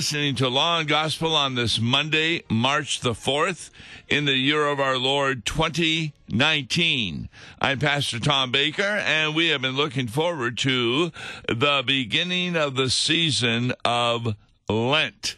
[0.00, 3.68] Listening to Law and Gospel on this Monday, March the 4th,
[4.08, 7.28] in the year of our Lord 2019.
[7.60, 11.12] I'm Pastor Tom Baker, and we have been looking forward to
[11.46, 14.36] the beginning of the season of
[14.70, 15.36] Lent.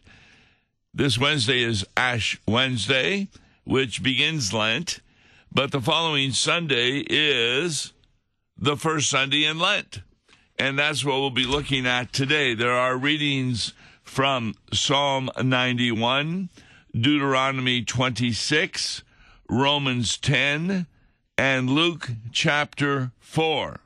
[0.95, 3.27] This Wednesday is Ash Wednesday,
[3.65, 5.01] which begins Lent,
[5.51, 7.93] but the following Sunday is
[8.57, 10.02] the first Sunday in Lent.
[10.57, 12.55] And that's what we'll be looking at today.
[12.55, 13.73] There are readings
[14.12, 16.51] from Psalm 91,
[16.95, 19.02] Deuteronomy 26,
[19.49, 20.87] Romans 10,
[21.38, 23.80] and Luke chapter 4.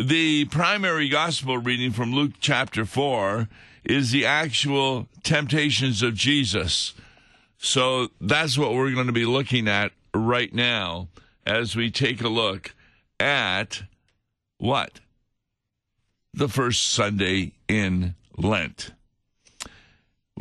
[0.00, 3.48] The primary gospel reading from Luke chapter 4
[3.82, 6.94] is the actual temptations of Jesus.
[7.58, 11.08] So that's what we're going to be looking at right now
[11.44, 12.76] as we take a look
[13.18, 13.82] at
[14.58, 15.00] what?
[16.34, 18.92] the first Sunday in Lent.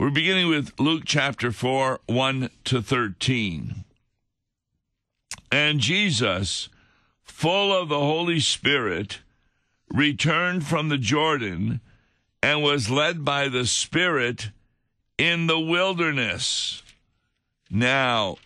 [0.02, 3.84] We're beginning with Luke chapter 4, 1 to 13.
[5.52, 6.70] And Jesus,
[7.24, 9.20] full of the Holy Spirit,
[9.94, 11.82] returned from the Jordan
[12.42, 14.50] and was led by the Spirit
[15.20, 16.82] in the wilderness.
[17.70, 18.38] Now,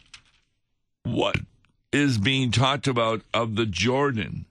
[1.04, 1.38] what
[1.94, 4.44] is being talked about of the Jordan?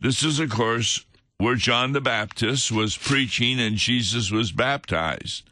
[0.00, 5.47] This is, of course, where John the Baptist was preaching and Jesus was baptized.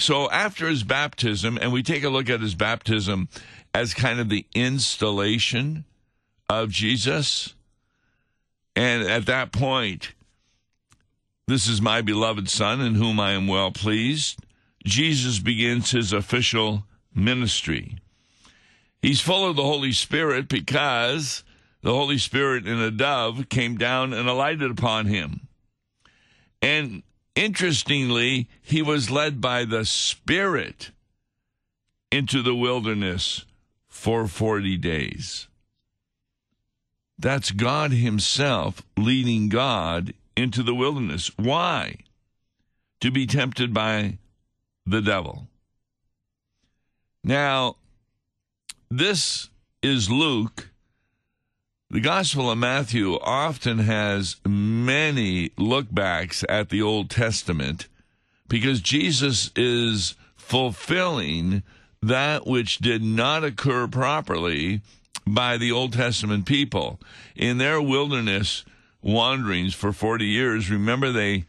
[0.00, 3.28] So after his baptism, and we take a look at his baptism
[3.74, 5.84] as kind of the installation
[6.48, 7.54] of Jesus,
[8.74, 10.14] and at that point,
[11.46, 14.38] this is my beloved Son in whom I am well pleased.
[14.84, 16.84] Jesus begins his official
[17.14, 17.98] ministry.
[19.02, 21.44] He's full of the Holy Spirit because
[21.82, 25.48] the Holy Spirit in a dove came down and alighted upon him.
[26.62, 27.02] And
[27.34, 30.90] interestingly, he was led by the Spirit
[32.10, 33.44] into the wilderness
[33.88, 35.48] for 40 days.
[37.18, 41.30] That's God Himself leading God into the wilderness.
[41.36, 41.96] Why?
[43.00, 44.18] To be tempted by
[44.86, 45.46] the devil.
[47.22, 47.76] Now,
[48.90, 49.50] this
[49.82, 50.70] is Luke
[51.92, 54.36] the Gospel of Matthew often has
[54.84, 57.88] many lookbacks at the Old Testament
[58.48, 61.62] because Jesus is fulfilling
[62.02, 64.80] that which did not occur properly
[65.26, 67.00] by the Old Testament people.
[67.36, 68.64] In their wilderness
[69.02, 71.44] wanderings for 40 years, remember they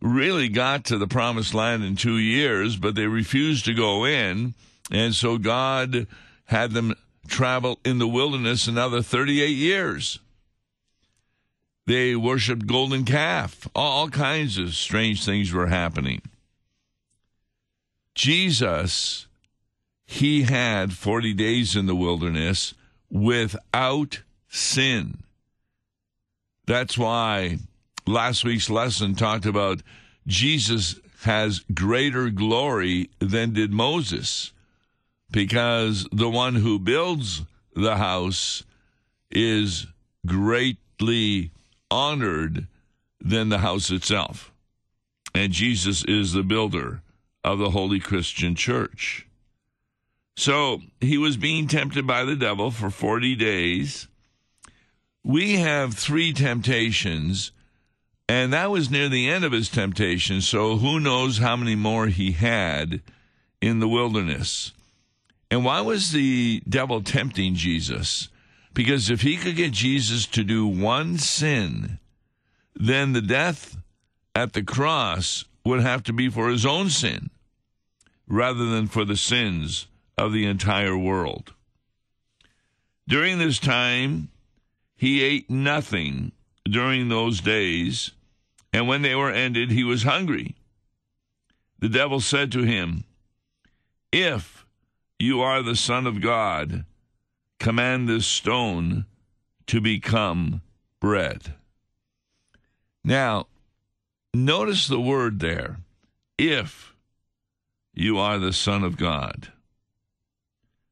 [0.00, 4.54] really got to the promised land in two years, but they refused to go in.
[4.90, 6.06] And so God
[6.44, 6.94] had them
[7.26, 10.20] travel in the wilderness another 38 years.
[11.88, 13.66] They worshiped golden calf.
[13.74, 16.20] All kinds of strange things were happening.
[18.14, 19.26] Jesus,
[20.04, 22.74] he had 40 days in the wilderness
[23.10, 25.22] without sin.
[26.66, 27.56] That's why
[28.06, 29.80] last week's lesson talked about
[30.26, 34.52] Jesus has greater glory than did Moses
[35.30, 37.44] because the one who builds
[37.74, 38.62] the house
[39.30, 39.86] is
[40.26, 41.50] greatly
[41.90, 42.66] honored
[43.20, 44.52] than the house itself.
[45.34, 47.02] And Jesus is the builder
[47.44, 49.26] of the Holy Christian Church.
[50.36, 54.06] So he was being tempted by the devil for 40 days.
[55.24, 57.50] We have three temptations,
[58.28, 60.40] and that was near the end of his temptation.
[60.40, 63.00] So who knows how many more he had
[63.60, 64.72] in the wilderness.
[65.50, 68.28] And why was the devil tempting Jesus?
[68.78, 71.98] Because if he could get Jesus to do one sin,
[72.76, 73.76] then the death
[74.36, 77.30] at the cross would have to be for his own sin
[78.28, 81.54] rather than for the sins of the entire world.
[83.08, 84.28] During this time,
[84.94, 86.30] he ate nothing
[86.62, 88.12] during those days,
[88.72, 90.54] and when they were ended, he was hungry.
[91.80, 93.02] The devil said to him,
[94.12, 94.64] If
[95.18, 96.84] you are the Son of God.
[97.58, 99.06] Command this stone
[99.66, 100.62] to become
[101.00, 101.54] bread.
[103.04, 103.46] Now,
[104.34, 105.78] notice the word there
[106.36, 106.94] if
[107.94, 109.52] you are the Son of God.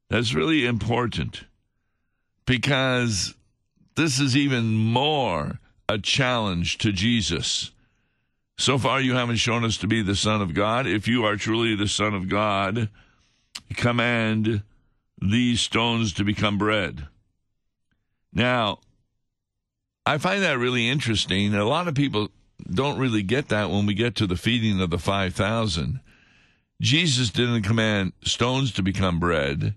[0.09, 1.45] That's really important
[2.47, 3.35] because
[3.97, 5.59] this is even more
[5.89, 7.71] a challenge to Jesus.
[8.59, 10.87] So far, you haven't shown us to be the Son of God.
[10.87, 12.89] If you are truly the Son of God,
[13.75, 14.63] command
[15.21, 17.07] these stones to become bread.
[18.33, 18.81] Now,
[20.05, 21.55] I find that really interesting.
[21.55, 22.31] A lot of people
[22.71, 26.01] don't really get that when we get to the feeding of the 5,000.
[26.81, 29.75] Jesus didn't command stones to become bread,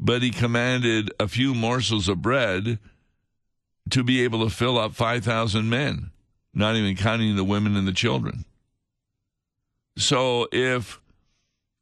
[0.00, 2.78] but he commanded a few morsels of bread
[3.90, 6.10] to be able to fill up 5,000 men,
[6.54, 8.44] not even counting the women and the children.
[9.96, 11.00] So if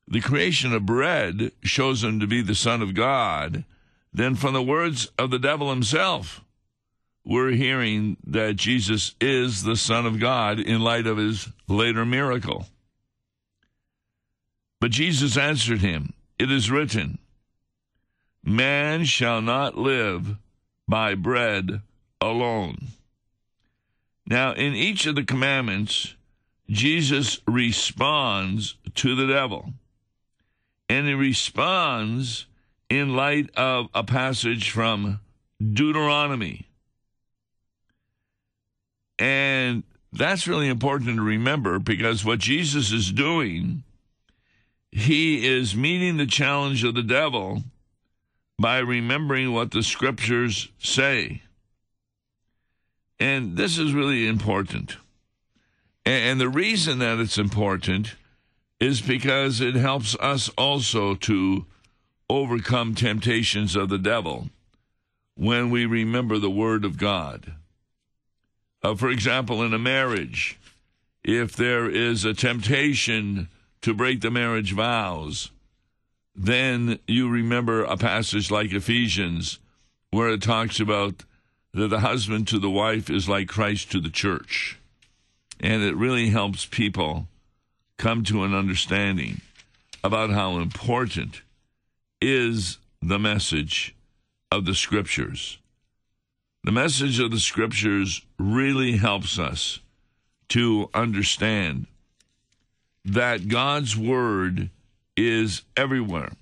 [0.08, 3.64] the creation of bread shows him to be the Son of God,
[4.12, 6.43] then from the words of the devil himself,
[7.25, 12.67] we're hearing that Jesus is the Son of God in light of his later miracle.
[14.81, 17.19] But Jesus answered him, It is written,
[18.44, 20.37] Man shall not live
[20.87, 21.81] by bread
[22.20, 22.79] alone.
[24.25, 26.14] Now, in each of the commandments,
[26.69, 29.73] Jesus responds to the devil.
[30.88, 32.47] And he responds
[32.88, 35.21] in light of a passage from
[35.61, 36.67] Deuteronomy.
[39.19, 43.83] And that's really important to remember because what Jesus is doing,
[44.93, 47.62] he is meeting the challenge of the devil
[48.59, 51.43] by remembering what the scriptures say.
[53.19, 54.97] And this is really important.
[56.05, 58.15] And the reason that it's important
[58.81, 61.67] is because it helps us also to
[62.28, 64.50] overcome temptations of the devil
[65.34, 67.55] when we remember the Word of God.
[68.82, 70.58] Uh, for example, in a marriage,
[71.25, 73.49] if there is a temptation
[73.82, 75.50] to break the marriage vows,
[76.34, 79.58] then you remember a passage like Ephesians
[80.11, 81.25] where it talks about
[81.73, 84.78] that the husband to the wife is like Christ to the church.
[85.61, 87.28] And it really helps people
[87.99, 89.41] come to an understanding
[90.05, 91.43] about how important
[92.21, 93.95] is the message
[94.51, 95.59] of the scriptures.
[96.65, 99.81] The message of the scriptures really helps us
[100.49, 101.87] to understand
[103.05, 104.71] that God's word
[105.17, 106.33] is everywhere.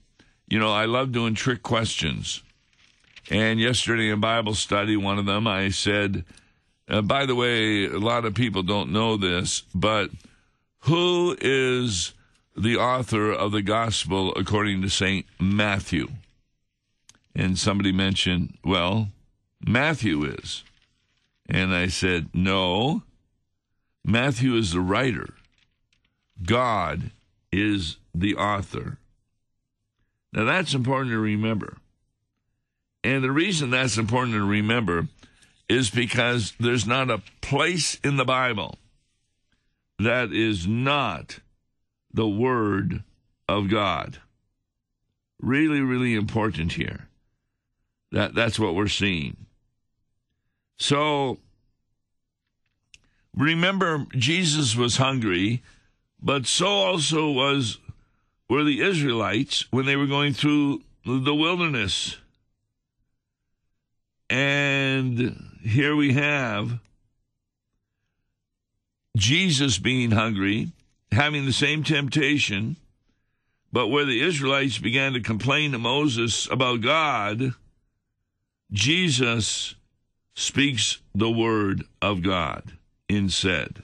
[0.49, 2.43] You know, I love doing trick questions.
[3.31, 6.25] And yesterday in Bible study, one of them, I said,
[6.89, 10.11] uh, by the way, a lot of people don't know this, but
[10.85, 12.13] who is
[12.57, 15.25] the author of the gospel according to St.
[15.41, 16.09] Matthew.
[17.35, 19.09] And somebody mentioned, well,
[19.67, 20.63] Matthew is.
[21.49, 23.03] And I said, no,
[24.05, 25.35] Matthew is the writer.
[26.45, 27.11] God
[27.51, 28.99] is the author.
[30.35, 31.79] Now that's important to remember.
[33.03, 35.09] And the reason that's important to remember
[35.67, 38.77] is because there's not a place in the Bible
[39.99, 41.41] that is not
[42.13, 43.03] the Word
[43.49, 44.19] of God.
[45.41, 47.09] Really, really important here.
[48.13, 49.47] That, that's what we're seeing.
[50.79, 51.39] So,
[53.37, 55.63] remember, Jesus was hungry,
[56.21, 57.79] but so also was
[58.49, 62.17] were the Israelites when they were going through the wilderness.
[64.31, 66.79] And here we have
[69.17, 70.71] Jesus being hungry,
[71.13, 72.77] having the same temptation,
[73.73, 77.55] but where the Israelites began to complain to Moses about God,
[78.73, 79.75] Jesus
[80.35, 82.73] speaks the word of God
[83.09, 83.83] instead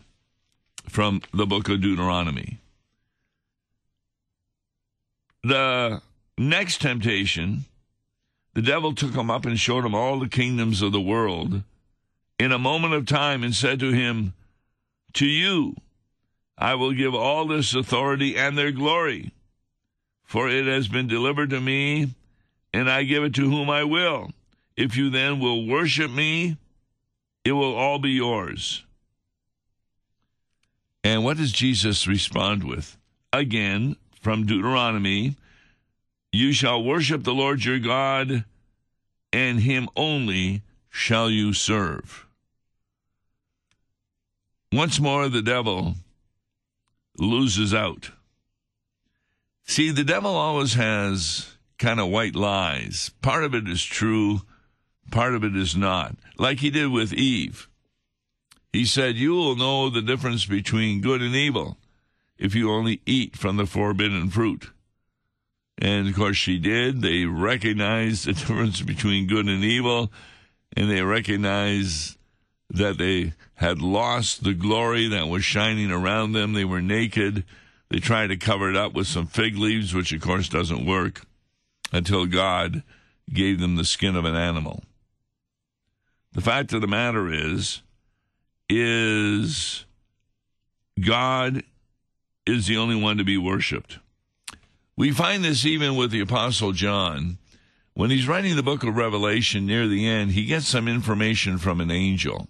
[0.89, 2.59] from the book of Deuteronomy.
[5.45, 6.03] The
[6.37, 7.65] next temptation,
[8.55, 11.63] the devil took him up and showed him all the kingdoms of the world
[12.39, 14.35] in a moment of time and said to him,
[15.14, 15.76] To you
[16.61, 19.33] I will give all this authority and their glory,
[20.25, 22.14] for it has been delivered to me,
[22.75, 24.31] and I give it to whom I will.
[24.76, 26.59] If you then will worship me,
[27.45, 28.85] it will all be yours.
[31.02, 32.99] And what does Jesus respond with?
[33.33, 35.37] Again, from Deuteronomy
[36.33, 38.45] You shall worship the Lord your God,
[39.33, 42.26] and him only shall you serve.
[44.73, 45.97] Once more, the devil
[47.19, 48.11] loses out.
[49.65, 53.11] See, the devil always has kind of white lies.
[53.23, 54.43] Part of it is true,
[55.11, 56.17] part of it is not.
[56.39, 57.69] Like he did with Eve.
[58.73, 61.77] He said, You will know the difference between good and evil
[62.39, 64.71] if you only eat from the forbidden fruit.
[65.79, 67.03] And of course, she did.
[67.03, 70.12] They recognized the difference between good and evil,
[70.77, 72.17] and they recognized
[72.71, 76.53] that they had lost the glory that was shining around them.
[76.53, 77.45] They were naked.
[77.91, 81.23] They tried to cover it up with some fig leaves, which of course doesn't work
[81.93, 82.83] until God
[83.33, 84.83] gave them the skin of an animal.
[86.33, 87.83] The fact of the matter is,
[88.69, 89.85] is
[91.00, 91.65] God
[92.47, 93.99] is the only one to be worshiped.
[94.97, 97.39] We find this even with the Apostle John.
[97.95, 101.81] When he's writing the book of Revelation near the end, he gets some information from
[101.81, 102.49] an angel.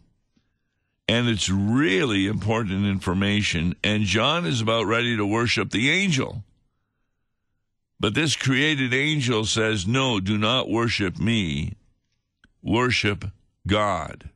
[1.11, 3.75] And it's really important information.
[3.83, 6.45] And John is about ready to worship the angel.
[7.99, 11.73] But this created angel says, No, do not worship me,
[12.62, 13.25] worship
[13.67, 14.31] God.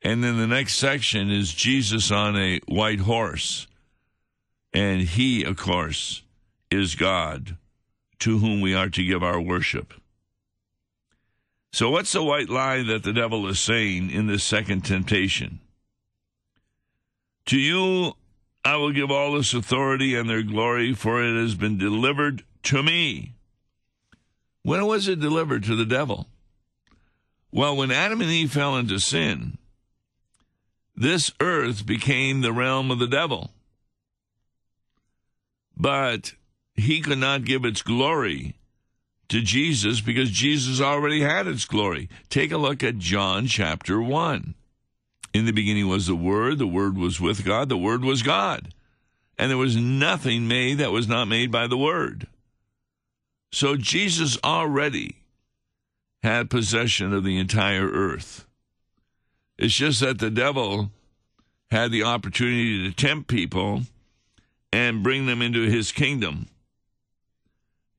[0.00, 3.66] And then the next section is Jesus on a white horse.
[4.72, 6.22] And he, of course,
[6.70, 7.58] is God
[8.20, 9.92] to whom we are to give our worship.
[11.70, 15.58] So, what's the white lie that the devil is saying in this second temptation?
[17.46, 18.14] To you
[18.64, 22.82] I will give all this authority and their glory, for it has been delivered to
[22.82, 23.34] me.
[24.62, 26.28] When was it delivered to the devil?
[27.50, 29.58] Well, when Adam and Eve fell into sin,
[30.94, 33.50] this earth became the realm of the devil.
[35.76, 36.34] But
[36.74, 38.54] he could not give its glory
[39.28, 42.08] to Jesus because Jesus already had its glory.
[42.28, 44.54] Take a look at John chapter 1.
[45.34, 48.74] In the beginning was the Word, the Word was with God, the Word was God.
[49.38, 52.26] And there was nothing made that was not made by the Word.
[53.50, 55.16] So Jesus already
[56.22, 58.46] had possession of the entire earth.
[59.58, 60.90] It's just that the devil
[61.70, 63.82] had the opportunity to tempt people
[64.72, 66.48] and bring them into his kingdom.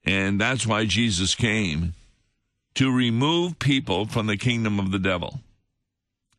[0.03, 1.93] And that's why Jesus came
[2.75, 5.39] to remove people from the kingdom of the devil.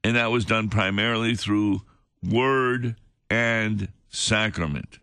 [0.04, 1.80] And that was done primarily through
[2.22, 2.94] word
[3.30, 4.98] and sacrament.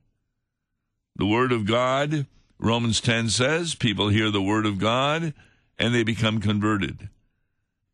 [1.15, 2.27] The word of God,
[2.60, 5.34] Romans 10 says, people hear the word of God
[5.79, 7.10] and they become converted.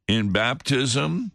[0.07, 1.31] In baptism,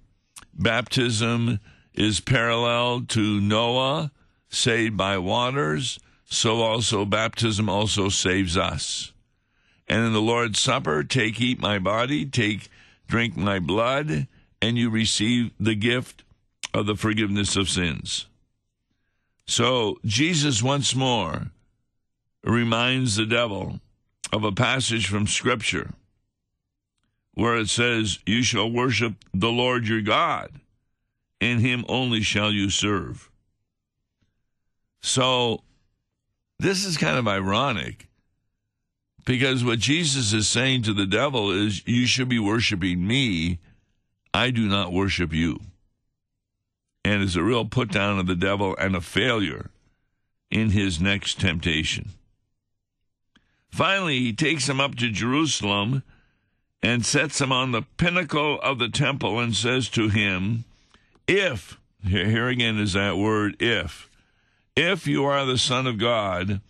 [0.52, 1.58] baptism
[1.94, 4.12] is parallel to Noah
[4.50, 9.12] saved by waters, so also baptism also saves us.
[9.88, 12.68] And in the Lord's Supper, take, eat my body, take,
[13.08, 14.26] drink my blood,
[14.62, 16.22] and you receive the gift
[16.72, 18.26] of the forgiveness of sins.
[19.44, 21.48] So Jesus once more
[22.44, 23.80] reminds the devil
[24.32, 25.90] of a passage from Scripture
[27.34, 30.52] where it says, You shall worship the Lord your God,
[31.40, 33.30] and him only shall you serve.
[35.02, 35.62] So
[36.58, 38.06] this is kind of ironic
[39.24, 43.58] because what Jesus is saying to the devil is, You should be worshiping me
[44.34, 45.60] I do not worship you.
[47.04, 49.70] And is a real put down of the devil and a failure
[50.50, 52.10] in his next temptation.
[53.70, 56.02] Finally, he takes him up to Jerusalem
[56.82, 60.64] and sets him on the pinnacle of the temple and says to him,
[61.26, 64.10] If, here again is that word, if,
[64.76, 66.60] if you are the Son of God,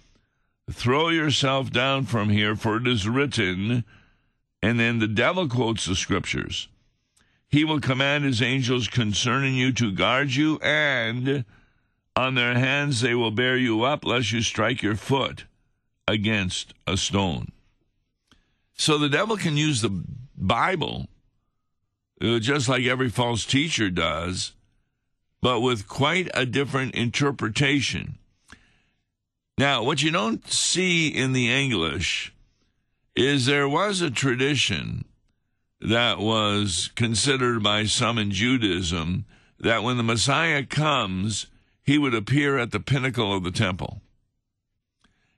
[0.70, 3.84] throw yourself down from here, for it is written,
[4.62, 6.68] and then the devil quotes the scriptures.
[7.52, 11.44] He will command his angels concerning you to guard you, and
[12.16, 15.44] on their hands they will bear you up, lest you strike your foot
[16.08, 17.52] against a stone.
[18.72, 20.02] So the devil can use the
[20.34, 21.08] Bible
[22.22, 24.54] uh, just like every false teacher does,
[25.42, 28.16] but with quite a different interpretation.
[29.58, 32.32] Now, what you don't see in the English
[33.14, 35.04] is there was a tradition
[35.82, 39.24] that was considered by some in Judaism
[39.58, 41.46] that when the Messiah comes,
[41.82, 44.00] he would appear at the pinnacle of the temple.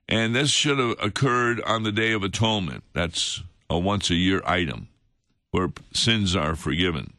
[0.08, 2.84] And this should have occurred on the Day of Atonement.
[2.92, 4.88] That's a once a year item
[5.50, 7.14] where sins are forgiven.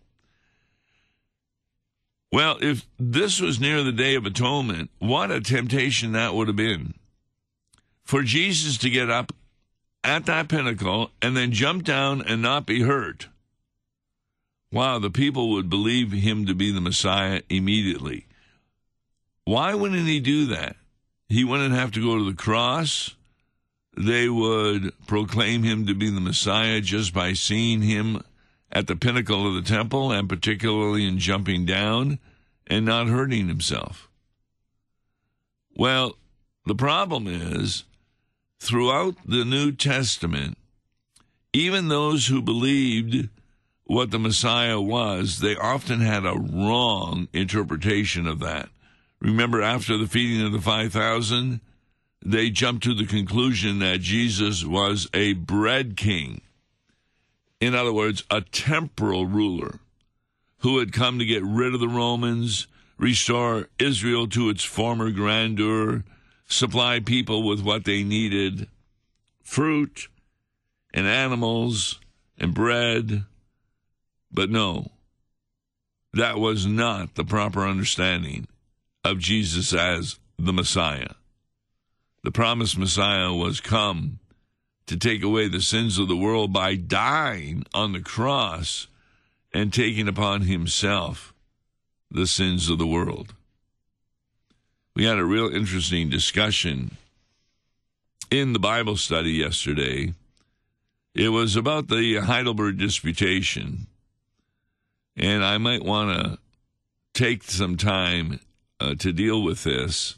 [2.31, 6.57] Well, if this was near the Day of Atonement, what a temptation that would have
[6.57, 6.93] been.
[8.03, 9.31] For Jesus to get up
[10.05, 13.27] at that pinnacle and then jump down and not be hurt.
[14.71, 18.27] Wow, the people would believe him to be the Messiah immediately.
[19.45, 20.75] Why wouldn't he do that?
[21.29, 23.15] He wouldn't have to go to the cross.
[23.97, 28.21] They would proclaim him to be the Messiah just by seeing him
[28.71, 32.19] at the pinnacle of the temple and particularly in jumping down
[32.67, 34.09] and not hurting himself.
[35.75, 36.17] Well,
[36.65, 37.85] the problem is
[38.65, 40.57] throughout the New Testament,
[41.53, 43.29] even those who believed
[43.85, 48.69] what the Messiah was, they often had a wrong interpretation of that.
[49.21, 51.61] Remember, after the feeding of the 5,000,
[52.25, 56.41] they jumped to the conclusion that Jesus was a bread king.
[57.61, 59.79] In other words, a temporal ruler
[60.59, 62.65] who had come to get rid of the Romans,
[62.97, 66.03] restore Israel to its former grandeur,
[66.47, 68.67] supply people with what they needed
[69.43, 70.07] fruit
[70.93, 71.99] and animals
[72.37, 73.25] and bread.
[74.31, 74.91] But no,
[76.13, 78.47] that was not the proper understanding
[79.03, 81.13] of Jesus as the Messiah.
[82.23, 84.19] The promised Messiah was come
[84.87, 88.87] to take away the sins of the world by dying on the cross
[89.53, 91.33] and taking upon himself
[92.11, 93.33] the sins of the world.
[94.95, 96.95] We had a real interesting discussion
[98.31, 100.13] in the Bible study yesterday.
[101.13, 103.87] It was about the Heidelberg Disputation,
[105.17, 106.39] and I might want to
[107.13, 108.39] take some time
[108.79, 110.15] uh, to deal with this.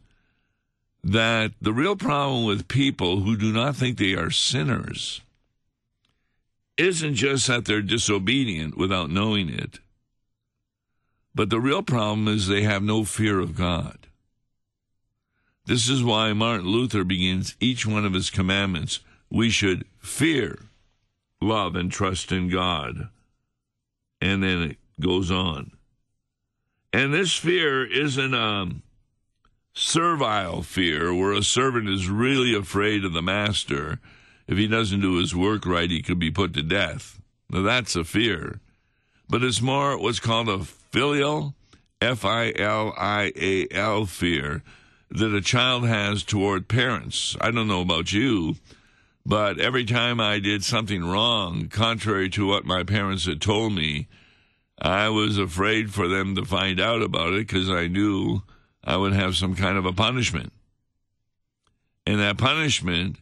[1.03, 5.22] That the real problem with people who do not think they are sinners
[6.77, 9.79] isn't just that they're disobedient without knowing it,
[11.34, 14.06] but the real problem is they have no fear of God.
[15.67, 19.01] This is why Martin Luther begins each one of his commandments.
[19.29, 20.59] We should fear,
[21.41, 23.09] love, and trust in God.
[24.21, 25.71] And then it goes on.
[26.93, 28.75] And this fear isn't a
[29.74, 34.00] servile fear where a servant is really afraid of the master.
[34.47, 37.19] If he doesn't do his work right, he could be put to death.
[37.50, 38.62] Now, that's a fear.
[39.27, 41.55] But it's more what's called a filial,
[42.01, 44.63] F I L I A L fear
[45.09, 47.35] that a child has toward parents.
[47.39, 48.55] I don't know about you,
[49.25, 54.07] but every time I did something wrong, contrary to what my parents had told me,
[54.79, 58.41] I was afraid for them to find out about it because I knew
[58.83, 60.53] I would have some kind of a punishment.
[62.05, 63.17] And that punishment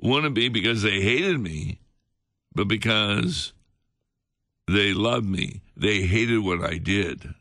[0.00, 1.80] wouldn't be because they hated me,
[2.54, 3.52] but because
[4.68, 5.60] they loved me.
[5.76, 7.34] They hated what I did.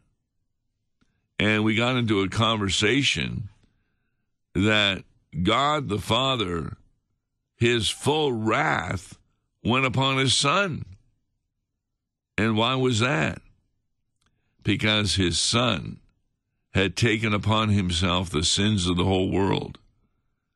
[1.40, 3.50] And we got into a conversation
[4.56, 5.04] that
[5.44, 6.78] God the Father,
[7.58, 9.18] his full wrath
[9.64, 10.86] went upon his son.
[12.38, 13.42] And why was that?
[14.64, 16.00] Because his son
[16.74, 19.78] had taken upon himself the sins of the whole world.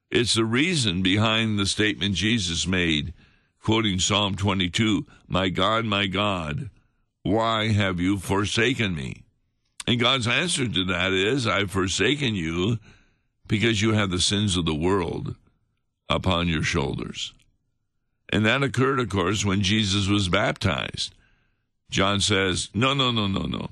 [0.10, 3.14] It's the reason behind the statement Jesus made,
[3.62, 6.70] quoting Psalm 22 My God, my God,
[7.24, 9.24] why have you forsaken me?
[9.86, 12.80] And God's answer to that is, I've forsaken you
[13.50, 15.36] because you have the sins of the world
[16.08, 17.34] upon your shoulders.
[18.32, 21.14] And that occurred, of course, when Jesus was baptized.
[21.90, 23.70] John says, No, no, no, no, no.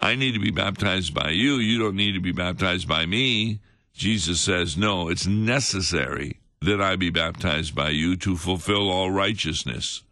[0.00, 1.56] I need to be baptized by you.
[1.56, 3.60] You don't need to be baptized by me.
[3.92, 10.02] Jesus says, No, it's necessary that I be baptized by you to fulfill all righteousness.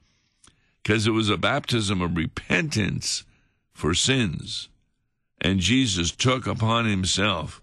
[0.82, 3.24] Because it was a baptism of repentance
[3.72, 4.68] for sins.
[5.40, 7.62] And Jesus took upon himself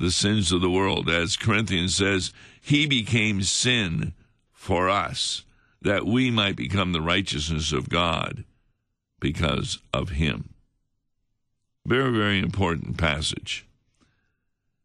[0.00, 1.08] the sins of the world.
[1.08, 4.14] As Corinthians says, he became sin
[4.52, 5.44] for us,
[5.82, 8.44] that we might become the righteousness of God
[9.20, 10.50] because of him.
[11.86, 13.66] Very, very important passage.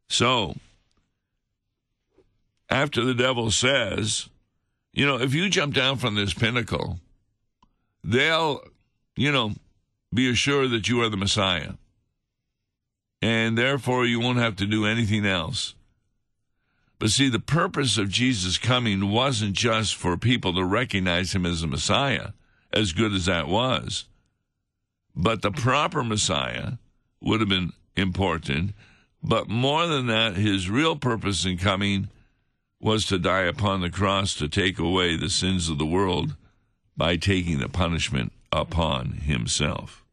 [0.08, 0.56] So,
[2.70, 4.30] after the devil says,
[4.94, 7.00] you know, if you jump down from this pinnacle,
[8.04, 8.62] they'll,
[9.16, 9.54] you know,
[10.14, 11.74] be assured that you are the Messiah
[13.26, 15.74] and therefore you won't have to do anything else.
[17.00, 21.64] But see, the purpose of Jesus coming wasn't just for people to recognize him as
[21.64, 22.34] a Messiah,
[22.72, 24.06] as good as that was,
[25.16, 26.74] but the proper Messiah
[27.20, 28.76] would have been important.
[29.24, 32.10] But more than that, his real purpose in coming
[32.80, 36.36] was to die upon the cross to take away the sins of the world
[36.96, 40.05] by taking the punishment upon himself.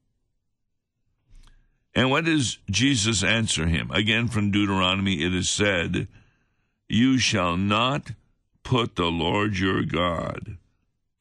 [1.94, 3.90] And what does Jesus answer him?
[3.90, 6.08] Again, from Deuteronomy, it is said,
[6.88, 8.12] You shall not
[8.62, 10.56] put the Lord your God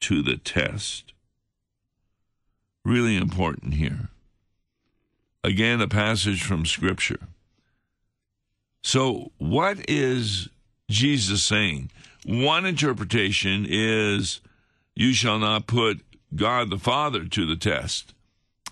[0.00, 1.12] to the test.
[2.84, 4.08] Really important here.
[5.44, 7.20] Again, a passage from Scripture.
[8.82, 10.48] So, what is
[10.88, 11.90] Jesus saying?
[12.24, 14.40] One interpretation is,
[14.94, 16.00] You shall not put
[16.34, 18.14] God the Father to the test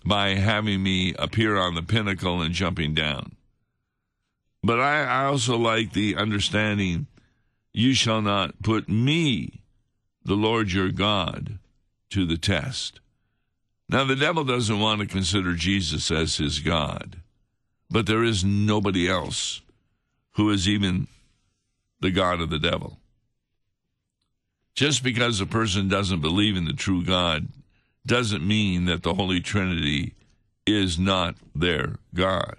[0.04, 3.36] by having me appear on the pinnacle and jumping down.
[4.62, 7.06] But I, I also like the understanding
[7.72, 9.60] you shall not put me,
[10.24, 11.58] the Lord your God,
[12.10, 13.00] to the test.
[13.88, 17.16] Now, the devil doesn't want to consider Jesus as his God,
[17.90, 19.62] but there is nobody else
[20.32, 21.08] who is even
[22.00, 22.98] the God of the devil.
[24.74, 27.48] Just because a person doesn't believe in the true God
[28.06, 30.14] doesn't mean that the Holy Trinity
[30.66, 32.56] is not their God.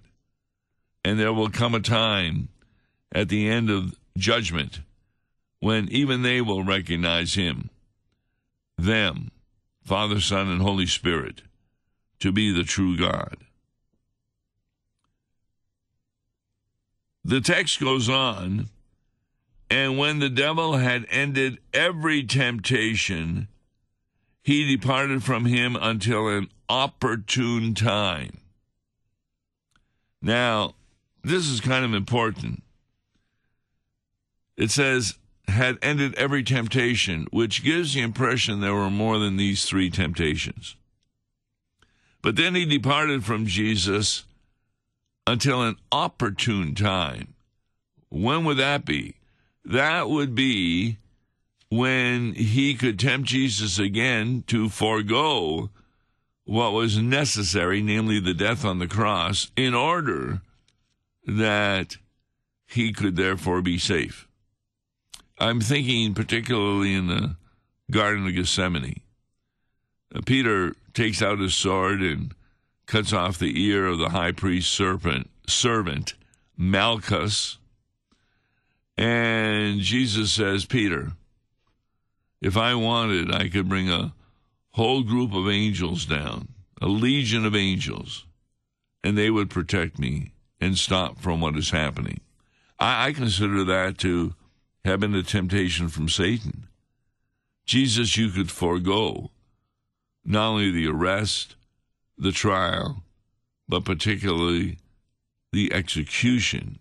[1.04, 2.49] And there will come a time
[3.12, 4.82] at the end of judgment
[5.60, 7.69] when even they will recognize him,
[8.77, 9.32] them,
[9.84, 11.41] Father, Son, and Holy Spirit,
[12.19, 13.38] to be the true God.
[17.23, 18.69] The text goes on,
[19.69, 23.47] and when the devil had ended every temptation,
[24.43, 28.38] he departed from him until an opportune time.
[30.21, 30.75] Now,
[31.23, 32.63] this is kind of important.
[34.58, 39.65] It says, had ended every temptation, which gives the impression there were more than these
[39.65, 40.75] three temptations.
[42.21, 44.23] But then he departed from Jesus
[45.27, 47.34] until an opportune time.
[48.10, 49.15] When would that be?
[49.65, 50.97] That would be
[51.71, 55.69] when he could tempt Jesus again to forego
[56.43, 60.41] what was necessary, namely the death on the cross, in order
[61.25, 61.95] that
[62.67, 64.27] he could therefore be safe.
[65.39, 67.38] I'm thinking particularly in the
[67.89, 68.99] Garden of Gethsemane.
[70.13, 72.34] Uh, Peter takes out his sword and
[72.86, 76.15] cuts off the ear of the high priest's serpent, servant,
[76.57, 77.60] Malchus.
[78.97, 81.13] And Jesus says, Peter,
[82.41, 84.13] if I wanted, I could bring a
[84.71, 86.49] whole group of angels down,
[86.82, 88.25] a legion of angels,
[89.04, 92.21] and they would protect me and stop from what is happening.
[92.80, 94.34] I, I consider that to
[94.84, 96.67] have been a temptation from Satan.
[97.65, 99.32] Jesus, you could forego
[100.25, 101.56] not only the arrest,
[102.17, 103.04] the trial,
[103.67, 104.77] but particularly
[105.51, 106.80] the execution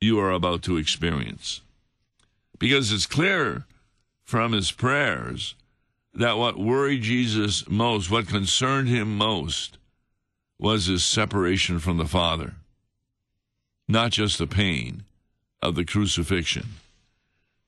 [0.00, 1.62] you are about to experience.
[2.58, 3.66] Because it's clear
[4.26, 5.54] from his prayers
[6.12, 9.78] that what worried Jesus most, what concerned him most,
[10.58, 12.54] was his separation from the Father,
[13.86, 15.04] not just the pain
[15.62, 16.66] of the crucifixion.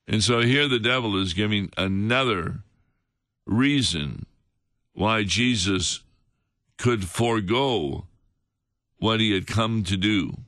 [0.07, 2.59] And so here the devil is giving another
[3.45, 4.25] reason
[4.93, 6.01] why Jesus
[6.77, 8.05] could forego
[8.97, 10.39] what he had come to do.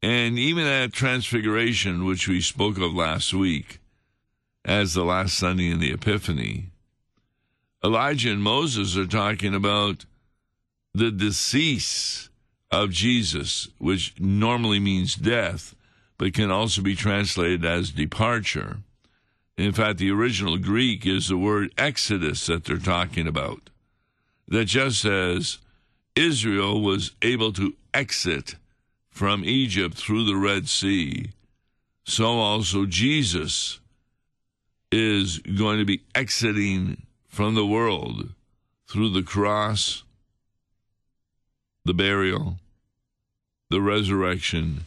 [0.00, 3.80] And even at Transfiguration, which we spoke of last week,
[4.64, 6.66] as the last Sunday in the Epiphany,
[7.84, 10.06] Elijah and Moses are talking about
[10.94, 12.30] the decease
[12.70, 15.74] of Jesus, which normally means death,
[16.16, 18.78] but can also be translated as departure.
[19.56, 23.70] In fact, the original Greek is the word exodus that they're talking about.
[24.48, 25.58] That just says
[26.16, 28.56] Israel was able to exit
[29.10, 31.30] from Egypt through the Red Sea,
[32.04, 33.78] so also Jesus
[34.96, 38.28] is going to be exiting from the world
[38.88, 40.04] through the cross,
[41.84, 42.58] the burial,
[43.70, 44.84] the resurrection,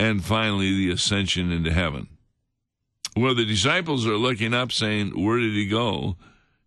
[0.00, 2.08] and finally the ascension into heaven.
[3.16, 6.16] Well, the disciples are looking up saying, Where did he go?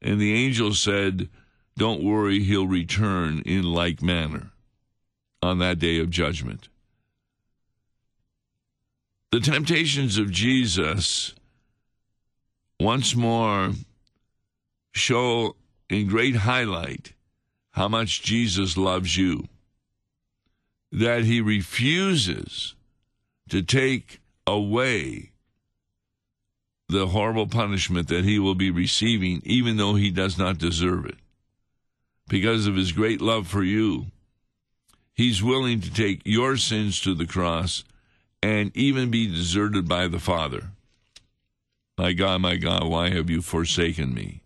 [0.01, 1.27] And the angel said,
[1.75, 4.51] Don't worry, he'll return in like manner
[5.41, 6.69] on that day of judgment.
[9.33, 11.33] The temptations of Jesus
[12.79, 13.71] once more
[14.93, 15.55] show
[15.89, 17.13] in great highlight
[17.71, 19.47] how much Jesus loves you.
[20.91, 22.75] That he refuses
[23.49, 25.31] to take away
[26.89, 31.17] the horrible punishment that he will be receiving, even though he does not deserve it.
[32.29, 34.07] Because of his great love for you,
[35.13, 37.83] he's willing to take your sins to the cross
[38.41, 40.71] and even be deserted by the Father.
[41.97, 44.41] My God, my God, why have you forsaken me?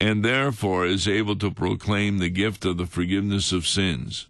[0.00, 4.26] And therefore is able to proclaim the gift of the forgiveness of sins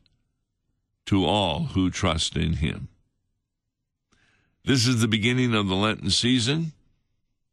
[1.07, 2.89] to all who trust in him.
[4.65, 6.73] This is the beginning of the Lenten season,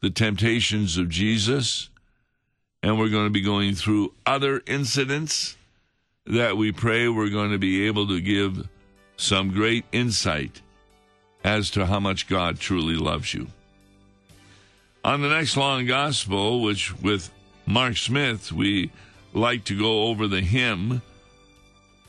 [0.01, 1.89] the temptations of Jesus,
[2.83, 5.57] and we're going to be going through other incidents
[6.25, 8.67] that we pray we're going to be able to give
[9.17, 10.61] some great insight
[11.43, 13.47] as to how much God truly loves you.
[15.03, 17.31] On the next Law and Gospel, which with
[17.65, 18.91] Mark Smith we
[19.33, 21.01] like to go over the hymn,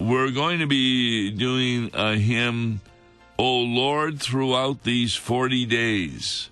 [0.01, 2.81] we're going to be doing a hymn,
[3.39, 6.51] O Lord, throughout these 40 days,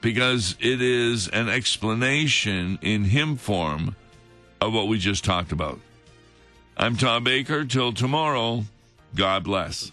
[0.00, 3.96] because it is an explanation in hymn form
[4.62, 5.78] of what we just talked about.
[6.76, 7.64] I'm Tom Baker.
[7.64, 8.64] Till tomorrow,
[9.14, 9.92] God bless.